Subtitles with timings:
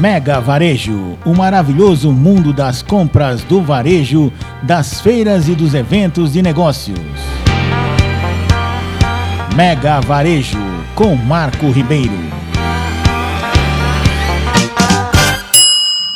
[0.00, 6.40] Mega Varejo, o maravilhoso mundo das compras do varejo, das feiras e dos eventos de
[6.40, 6.98] negócios.
[9.54, 10.56] Mega Varejo,
[10.94, 12.18] com Marco Ribeiro.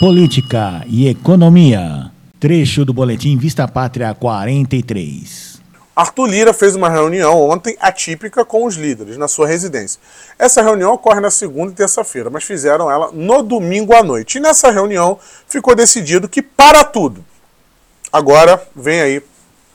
[0.00, 2.10] Política e Economia.
[2.40, 5.57] Trecho do Boletim Vista Pátria 43.
[5.98, 10.00] Arthur Lira fez uma reunião ontem atípica com os líderes na sua residência.
[10.38, 14.38] Essa reunião ocorre na segunda e terça-feira, mas fizeram ela no domingo à noite.
[14.38, 17.24] E nessa reunião ficou decidido que para tudo.
[18.12, 19.22] Agora vem aí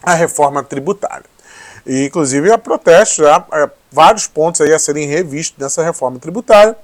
[0.00, 1.26] a reforma tributária.
[1.84, 6.76] E, inclusive há protestos, há, há vários pontos aí a serem revistos nessa reforma tributária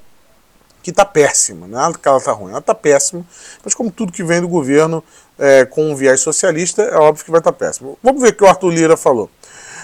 [0.82, 3.24] que está péssima, nada que ela está ruim, ela está péssima,
[3.62, 5.04] mas como tudo que vem do governo
[5.40, 7.98] é, com um viés socialista, é óbvio que vai estar péssimo.
[8.02, 9.30] Vamos ver o que o Arthur Lira falou.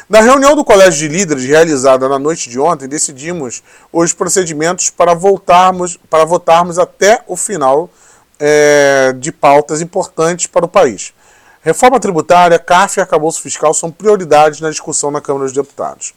[0.08, 5.14] Na reunião do Colégio de Líderes, realizada na noite de ontem, decidimos os procedimentos para,
[5.14, 7.90] voltarmos, para votarmos até o final
[8.38, 11.12] é, de pautas importantes para o país.
[11.60, 16.14] Reforma tributária, CAF e arcabouço fiscal são prioridades na discussão na Câmara dos Deputados.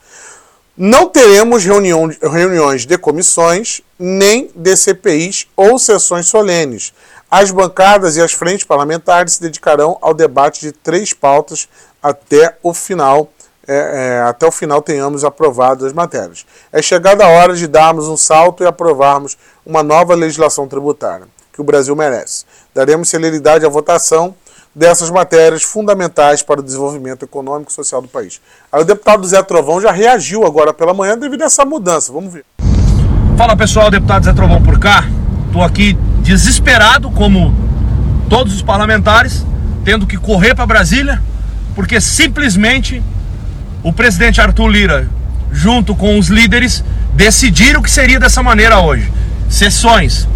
[0.77, 6.93] Não teremos reunião, reuniões de comissões, nem de CPIs ou sessões solenes.
[7.31, 11.69] As bancadas e as frentes parlamentares se dedicarão ao debate de três pautas
[12.01, 13.29] até o final.
[13.67, 16.43] É, é, até o final tenhamos aprovado as matérias.
[16.71, 21.61] É chegada a hora de darmos um salto e aprovarmos uma nova legislação tributária, que
[21.61, 22.45] o Brasil merece.
[22.73, 24.33] Daremos celeridade à votação
[24.73, 28.41] dessas matérias fundamentais para o desenvolvimento econômico e social do país.
[28.71, 32.11] Aí o deputado Zé Trovão já reagiu agora pela manhã devido a essa mudança.
[32.11, 32.45] Vamos ver.
[33.37, 35.03] Fala pessoal, deputado Zé Trovão por cá.
[35.47, 35.95] Estou aqui
[36.29, 37.55] desesperado, como
[38.29, 39.43] todos os parlamentares,
[39.83, 41.19] tendo que correr para Brasília,
[41.73, 43.01] porque simplesmente
[43.81, 45.09] o presidente Arthur Lira,
[45.51, 46.83] junto com os líderes,
[47.15, 49.11] decidiram que seria dessa maneira hoje.
[49.49, 50.27] Sessões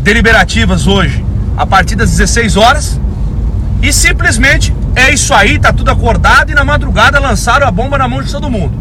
[0.00, 1.22] deliberativas hoje
[1.58, 2.98] a partir das 16 horas
[3.82, 8.08] e simplesmente é isso aí, tá tudo acordado e na madrugada lançaram a bomba na
[8.08, 8.72] mão de todo mundo.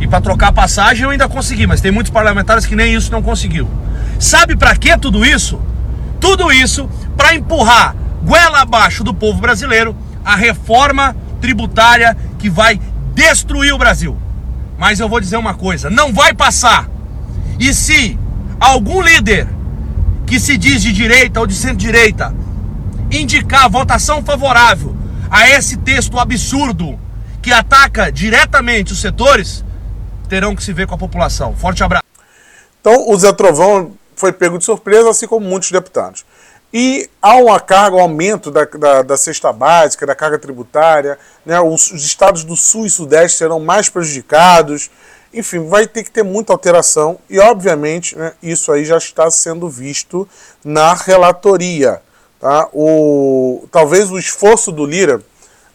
[0.00, 3.22] E para trocar passagem eu ainda consegui, mas tem muitos parlamentares que nem isso não
[3.22, 3.70] conseguiu.
[4.18, 5.60] Sabe para que tudo isso?
[6.24, 12.80] Tudo isso para empurrar goela abaixo do povo brasileiro a reforma tributária que vai
[13.12, 14.16] destruir o Brasil.
[14.78, 16.88] Mas eu vou dizer uma coisa, não vai passar.
[17.60, 18.18] E se
[18.58, 19.46] algum líder
[20.26, 22.34] que se diz de direita ou de centro-direita
[23.10, 24.96] indicar votação favorável
[25.30, 26.98] a esse texto absurdo
[27.42, 29.62] que ataca diretamente os setores,
[30.26, 31.54] terão que se ver com a população.
[31.54, 32.04] Forte abraço.
[32.80, 36.24] Então, o Zé Trovão foi pego de surpresa, assim como muitos deputados.
[36.76, 41.16] E há uma carga, um aumento da, da, da cesta básica, da carga tributária,
[41.46, 41.60] né?
[41.60, 44.90] os, os estados do Sul e Sudeste serão mais prejudicados.
[45.32, 49.68] Enfim, vai ter que ter muita alteração e, obviamente, né, isso aí já está sendo
[49.68, 50.28] visto
[50.64, 52.02] na relatoria.
[52.40, 52.68] Tá?
[52.72, 55.22] O, talvez o esforço do Lira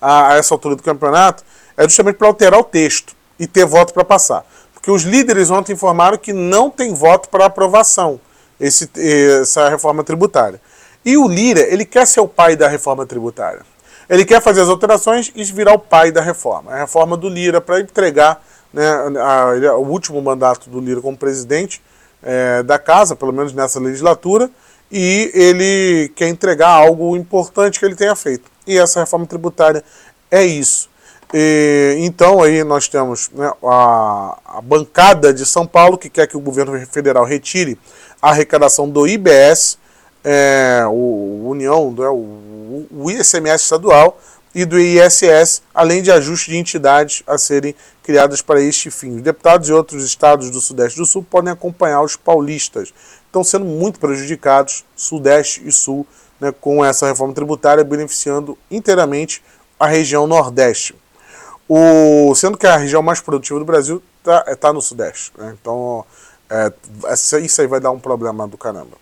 [0.02, 1.46] a, a essa altura do campeonato
[1.78, 4.46] é justamente para alterar o texto e ter voto para passar.
[4.74, 8.20] Porque os líderes ontem informaram que não tem voto para aprovação
[8.60, 8.90] esse,
[9.42, 10.60] essa reforma tributária.
[11.06, 13.62] E o Lira, ele quer ser o pai da reforma tributária.
[14.10, 16.72] Ele quer fazer as alterações e virar o pai da reforma.
[16.72, 18.44] A reforma do Lira para entregar
[18.74, 18.88] né,
[19.20, 21.82] a, a, o último mandato do Lira como presidente
[22.24, 24.50] é, da casa, pelo menos nessa legislatura,
[24.92, 28.50] e ele quer entregar algo importante que ele tenha feito.
[28.66, 29.84] E essa reforma tributária
[30.32, 30.90] é isso.
[31.32, 36.36] E, então aí nós temos né, a, a, bancada de São Paulo que quer que
[36.36, 37.78] o governo federal retire
[38.22, 39.78] a arrecadação do IBS,
[40.24, 44.20] é, o União, né, o, o ICMS estadual
[44.54, 49.18] e do ISS, além de ajustes de entidades a serem criadas para este fim.
[49.18, 52.92] Os deputados de outros estados do Sudeste e do Sul podem acompanhar os paulistas
[53.30, 56.06] estão sendo muito prejudicados, Sudeste e Sul,
[56.40, 59.42] né, com essa reforma tributária, beneficiando inteiramente
[59.80, 60.96] a região Nordeste.
[61.68, 65.32] O, sendo que a região mais produtiva do Brasil está tá no Sudeste.
[65.38, 66.04] Né, então,
[66.50, 66.74] é,
[67.44, 68.98] isso aí vai dar um problema do caramba.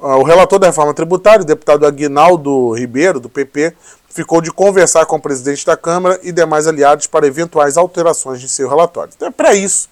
[0.00, 3.74] Ah, o relator da reforma tributária, o deputado Aguinaldo Ribeiro, do PP,
[4.08, 8.48] ficou de conversar com o presidente da Câmara e demais aliados para eventuais alterações de
[8.48, 9.12] seu relatório.
[9.16, 9.88] Então, é para isso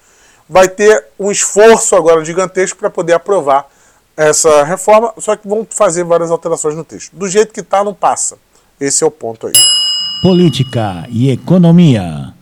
[0.51, 3.69] vai ter um esforço agora gigantesco para poder aprovar
[4.17, 7.15] essa reforma, só que vão fazer várias alterações no texto.
[7.15, 8.37] Do jeito que está, não passa.
[8.81, 9.53] Esse é o ponto aí.
[10.21, 12.35] Política e Economia.